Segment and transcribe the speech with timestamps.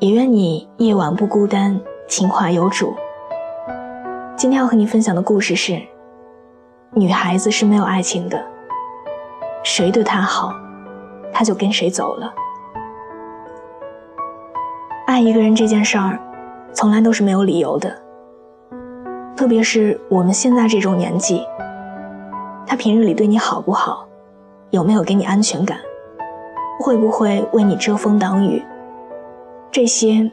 [0.00, 2.92] 也愿你夜晚不孤单，情话有主。
[4.36, 5.80] 今天要和你分享的故事是：
[6.92, 8.44] 女孩子是没有爱情的，
[9.62, 10.52] 谁对她好，
[11.32, 12.34] 她就跟谁走了。
[15.06, 16.18] 爱一个人这件事儿，
[16.72, 17.96] 从来都是没有理由的。
[19.36, 21.46] 特别是我们现在这种年纪，
[22.66, 24.06] 他平日里对你好不好，
[24.70, 25.78] 有没有给你安全感，
[26.80, 28.60] 会不会为你遮风挡雨？
[29.74, 30.30] 这些，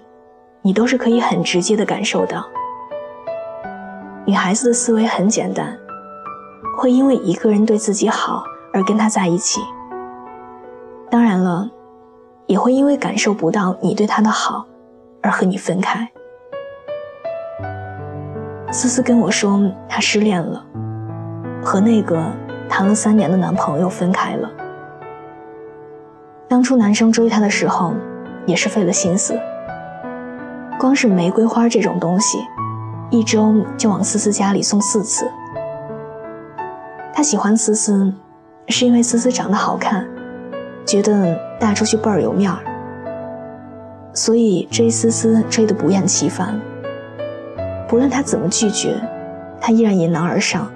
[0.62, 2.46] 你都是可以很直接的感受到。
[4.24, 5.76] 女孩子的思维很简单，
[6.78, 9.60] 会因为一个人对自己好而跟他在一起。
[11.10, 11.68] 当然了，
[12.46, 14.64] 也会因为感受不到你对他的好，
[15.24, 16.08] 而和你分开。
[18.72, 20.64] 思思跟我说，她失恋了，
[21.64, 22.24] 和那个
[22.70, 24.48] 谈了三年的男朋友分开了。
[26.48, 27.96] 当初男生追她的时候。
[28.52, 29.34] 也是费了心思，
[30.78, 32.38] 光是玫瑰花这种东西，
[33.10, 35.26] 一周就往思思家里送四次。
[37.14, 38.14] 他喜欢思思，
[38.68, 40.06] 是因为思思长得好看，
[40.86, 42.60] 觉得带出去倍儿有面儿，
[44.14, 46.60] 所以追思思追得不厌其烦。
[47.88, 49.00] 不论他怎么拒绝，
[49.62, 50.70] 他依然迎难而上。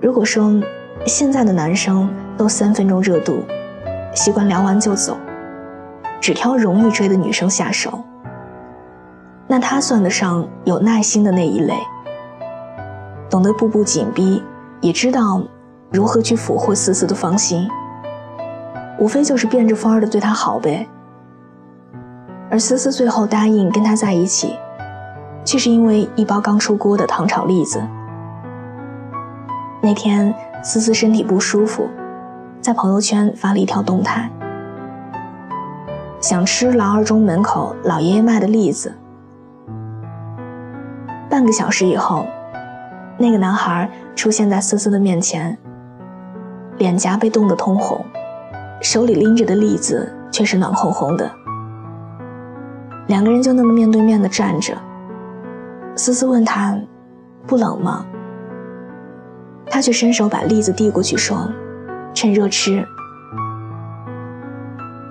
[0.00, 0.62] 如果说
[1.06, 3.42] 现在的男生都三分钟热度，
[4.14, 5.16] 习惯聊完就走。
[6.20, 8.02] 只挑容易追的女生下手，
[9.46, 11.74] 那他算得上有耐心的那一类，
[13.30, 14.42] 懂得步步紧逼，
[14.80, 15.42] 也知道
[15.90, 17.68] 如何去俘获思思的芳心，
[18.98, 20.86] 无非就是变着法儿的对他好呗。
[22.50, 24.56] 而思思最后答应跟他在一起，
[25.44, 27.82] 却是因为一包刚出锅的糖炒栗子。
[29.80, 31.88] 那天思思身体不舒服，
[32.60, 34.30] 在朋友圈发了一条动态。
[36.20, 38.92] 想吃老二中门口老爷爷卖的栗子。
[41.30, 42.26] 半个小时以后，
[43.16, 45.56] 那个男孩出现在思思的面前，
[46.78, 48.04] 脸颊被冻得通红，
[48.80, 51.30] 手里拎着的栗子却是暖烘烘的。
[53.06, 54.76] 两个人就那么面对面的站着。
[55.94, 56.76] 思思问他
[57.46, 58.04] ：“不冷吗？”
[59.70, 61.48] 他却伸手把栗子递过去，说
[62.12, 62.84] ：“趁热吃。”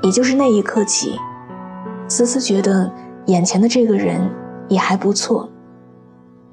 [0.07, 1.19] 也就是那一刻起，
[2.07, 2.89] 思思觉得
[3.25, 4.21] 眼前的这个人
[4.69, 5.49] 也还不错，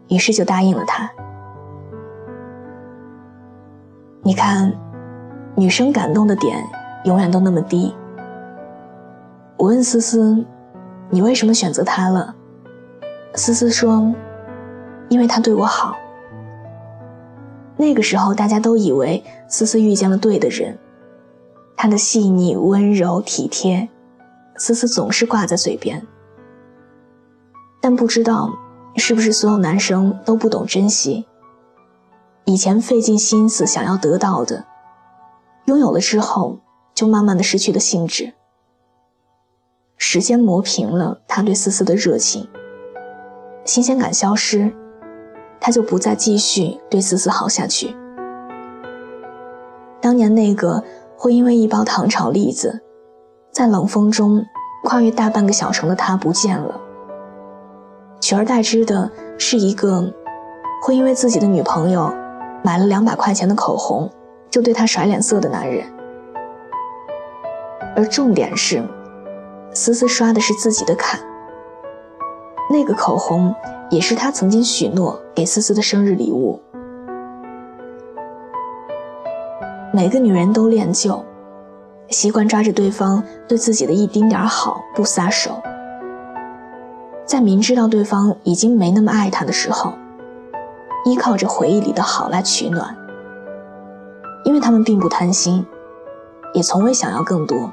[0.09, 1.09] 于是就答应了他。
[4.25, 4.73] 你看，
[5.55, 6.59] 女生感动的点
[7.05, 7.95] 永远都那么低。
[9.57, 10.45] 我问思思
[11.09, 12.35] ：“你为什么选择他了？”
[13.37, 14.13] 思思说
[15.09, 15.97] ：“因为他对我好。”
[17.79, 20.77] 那个时候，大家都以为思思遇见了对的人。
[21.85, 23.91] 他的细腻、温柔、体贴，
[24.57, 26.07] 思思总是挂在嘴边。
[27.83, 28.51] 但不知道
[28.97, 31.27] 是不是所有男生都不懂珍惜。
[32.47, 34.65] 以前费尽心思想要得到的，
[35.67, 36.59] 拥有了之后，
[36.95, 38.33] 就慢慢的失去了兴致。
[39.99, 42.49] 时间磨平了他对思思的热情，
[43.67, 44.73] 新鲜感消失，
[45.61, 47.95] 他就不再继续对思思好下去。
[50.01, 50.83] 当年那个。
[51.25, 52.83] 会因为一包糖炒栗子，
[53.51, 54.45] 在冷风中
[54.83, 56.79] 跨越大半个小城的他不见了，
[58.21, 60.13] 取而代之的是一个
[60.83, 62.13] 会因为自己的女朋友
[62.63, 64.11] 买了两百块钱的口红
[64.51, 65.87] 就对他甩脸色的男人。
[67.97, 68.87] 而重点是，
[69.73, 71.19] 思思刷的是自己的卡，
[72.71, 73.55] 那个口红
[73.89, 76.61] 也是他曾经许诺给思思的生日礼物。
[79.95, 81.25] 每个女人都恋旧，
[82.09, 85.63] 习惯抓着对方对自己的一丁点好不撒手，
[87.25, 89.93] 在明知道对方已经没那么爱她的时候，
[91.05, 92.93] 依靠着回忆里的好来取暖。
[94.45, 95.65] 因为他们并不贪心，
[96.55, 97.71] 也从未想要更多，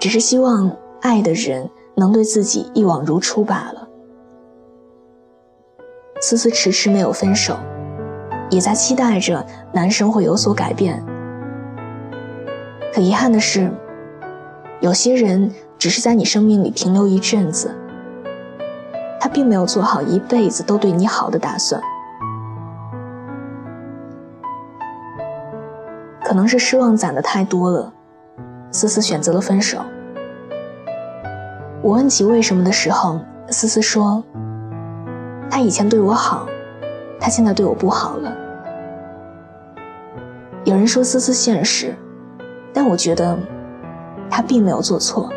[0.00, 3.86] 只是希望爱的人能对自己一往如初罢了。
[6.20, 7.56] 思思迟迟没有分手，
[8.50, 11.00] 也在期待着男生会有所改变。
[12.92, 13.70] 可遗憾的是，
[14.80, 17.74] 有些人只是在你生命里停留一阵子，
[19.18, 21.80] 他并没有做好一辈子都对你好的打算。
[26.22, 27.92] 可能是失望攒的太多了，
[28.70, 29.78] 思思选择了分手。
[31.82, 33.18] 我问起为什么的时候，
[33.48, 34.22] 思思说
[35.50, 36.46] ：“他以前对我好，
[37.18, 38.32] 他现在对我不好了。”
[40.64, 41.96] 有人说思思现实，
[42.72, 43.38] 但我觉得
[44.30, 45.30] 她并没有做错。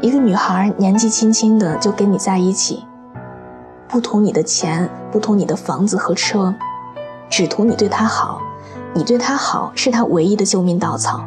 [0.00, 2.84] 一个女孩年纪轻轻的就跟你在一起，
[3.88, 6.54] 不图你的钱，不图你的房子和车，
[7.28, 8.40] 只图你对她好。
[8.94, 11.22] 你对他好是他唯一的救命稻草。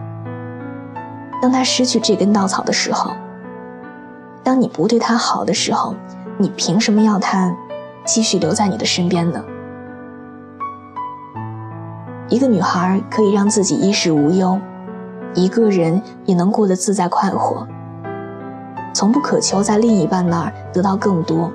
[1.40, 3.12] 当他失去这根稻草的时候，
[4.44, 5.94] 当你不对他好的时候，
[6.40, 7.56] 你凭什么要他
[8.06, 9.44] 继续留在你的身边呢？
[12.30, 14.60] 一个女孩可以让自己衣食无忧，
[15.34, 17.68] 一个人也能过得自在快活，
[18.94, 21.52] 从不渴求在另一半那儿得到更多。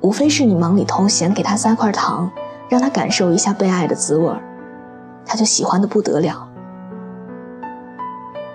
[0.00, 2.28] 无非是你忙里偷闲，给他塞块糖，
[2.68, 4.42] 让他感受一下被爱的滋味儿。
[5.24, 6.48] 他就喜欢的不得了，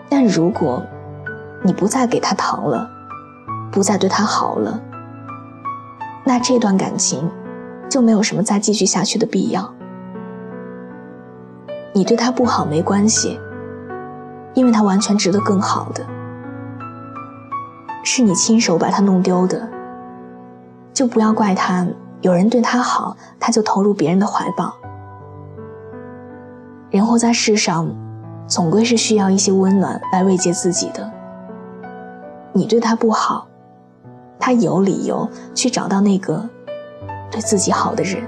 [0.09, 0.83] 但如果
[1.63, 2.89] 你不再给他糖了，
[3.71, 4.77] 不再对他好了，
[6.25, 7.31] 那这段感情
[7.87, 9.73] 就没有什么再继续下去的必要。
[11.97, 13.39] 你对他不好没关系，
[14.53, 16.05] 因为他完全值得更好的，
[18.03, 19.67] 是你亲手把他弄丢的，
[20.93, 21.87] 就不要怪他。
[22.21, 24.75] 有人对他好，他就投入别人的怀抱。
[26.91, 27.89] 人活在世上，
[28.45, 31.11] 总归是需要一些温暖来慰藉自己的。
[32.53, 33.47] 你对他不好，
[34.39, 36.47] 他有理由去找到那个
[37.31, 38.21] 对自己好的人。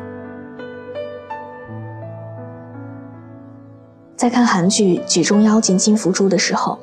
[4.20, 6.78] 在看韩剧《举重妖精金福珠》的时候，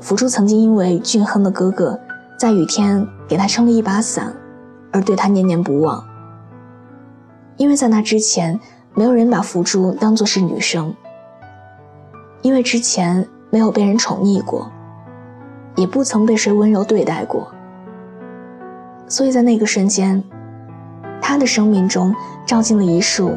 [0.00, 1.96] 福珠曾经因为俊亨的哥哥
[2.36, 4.34] 在雨天给他撑了一把伞，
[4.90, 6.04] 而对他念念不忘。
[7.56, 8.58] 因为在那之前。
[8.96, 10.94] 没有人把福珠当作是女生，
[12.42, 14.70] 因为之前没有被人宠溺过，
[15.74, 17.50] 也不曾被谁温柔对待过，
[19.08, 20.22] 所以在那个瞬间，
[21.20, 22.14] 他的生命中
[22.46, 23.36] 照进了一束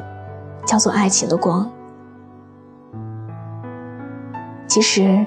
[0.64, 1.68] 叫做爱情的光。
[4.78, 5.26] 其实，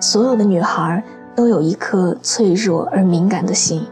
[0.00, 1.04] 所有的女孩
[1.34, 3.86] 都有一颗脆弱而敏感的心，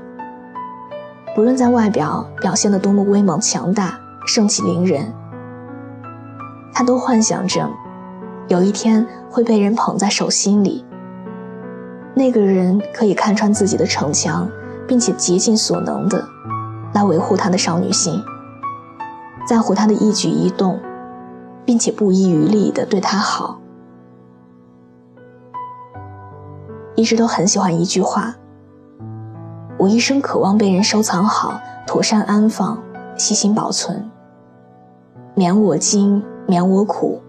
[1.35, 5.13] 不论在外表表现得多么威猛强大、盛气凌人。
[6.73, 7.69] 他都幻想着，
[8.49, 10.83] 有一天会被人捧在手心里。
[12.15, 14.49] 那个人可以看穿自己的逞强，
[14.89, 16.27] 并且竭尽所能的
[16.95, 18.19] 来维护他的少女心，
[19.47, 20.81] 在乎他的一举一动，
[21.67, 23.61] 并且不遗余力的对他好。
[26.95, 28.35] 一直都很喜欢一句话：
[29.79, 32.83] 我一生渴望被人收藏好，妥善安放，
[33.17, 34.11] 细心保存，
[35.35, 36.23] 免我惊。
[36.47, 37.23] 免我苦，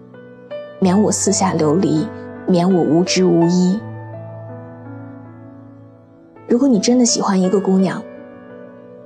[0.78, 2.06] 免我四下流离，
[2.46, 3.80] 免我无知无依。
[6.46, 8.02] 如果你真的喜欢一个姑娘，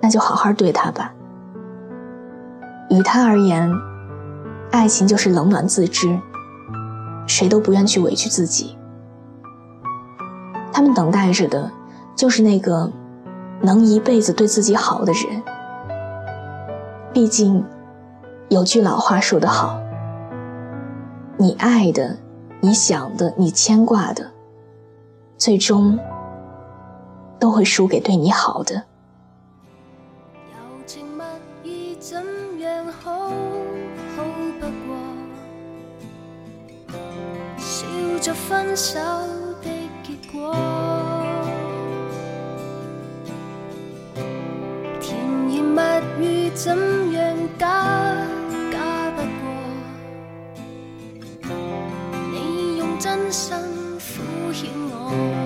[0.00, 1.14] 那就好好对她吧。
[2.88, 3.72] 于她而言，
[4.72, 6.18] 爱情就是冷暖自知，
[7.24, 8.76] 谁都不愿去委屈自己。
[10.80, 11.70] 他们等待着的，
[12.16, 12.90] 就是那个
[13.60, 15.42] 能一辈子对自己好的人。
[17.12, 17.62] 毕竟，
[18.48, 19.78] 有句老话说得好。
[21.36, 22.16] 你爱的，
[22.62, 24.30] 你想的，你牵挂的，
[25.36, 25.98] 最终
[27.38, 28.82] 都会输给对你好的。
[46.62, 46.76] 怎
[47.12, 47.66] 样假
[48.70, 49.42] 假不过。
[52.30, 53.56] 你用真心
[53.98, 55.39] 敷衍我。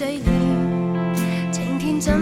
[0.00, 2.14] 如此嘴脸，晴天怎？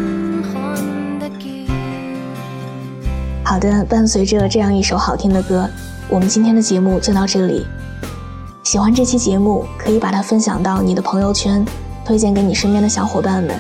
[3.44, 5.70] 好的，伴随着这样一首好听的歌，
[6.08, 7.64] 我们今天的节目就到这里。
[8.64, 11.64] 喜欢这期节目，可以把它分享到你的朋友圈，
[12.04, 13.54] 推荐给你身边的小伙伴们。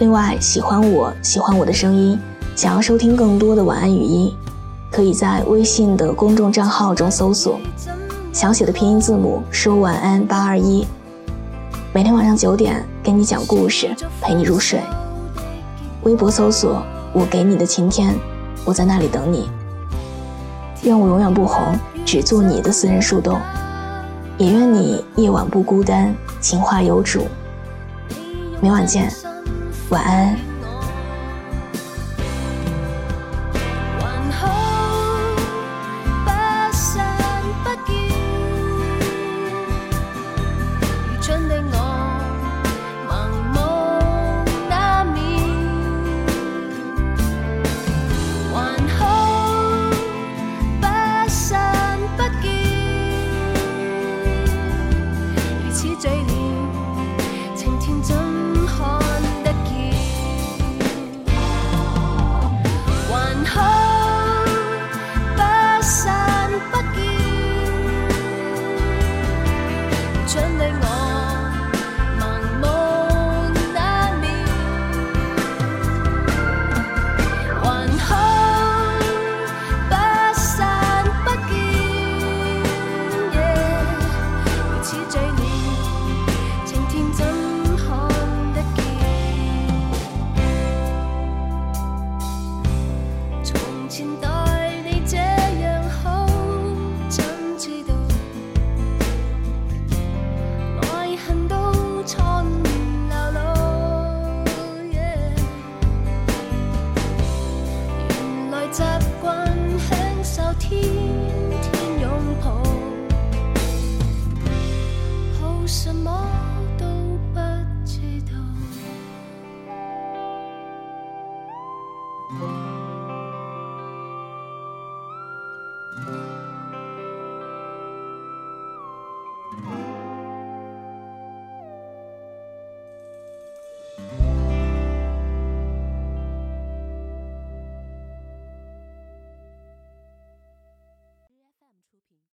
[0.00, 2.18] 另外，喜欢我喜欢我的声音，
[2.56, 4.34] 想要收听更多的晚安语音，
[4.90, 7.60] 可以在微信的公众账号中搜索，
[8.32, 10.84] 小写的拼音字母说晚安八二一，
[11.92, 14.80] 每天晚上九点给你讲故事，陪你入睡。
[16.04, 16.80] 微博搜索
[17.12, 18.14] 我给你的晴天，
[18.64, 19.50] 我在那里等你。
[20.84, 23.40] 愿我永远不红，只做你的私人树洞。
[24.38, 27.26] 也愿你夜晚不孤单，情话有主。
[28.60, 29.12] 明晚见，
[29.88, 30.49] 晚安。